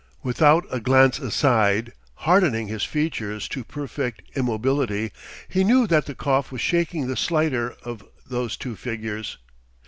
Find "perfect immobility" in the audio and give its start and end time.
3.63-5.11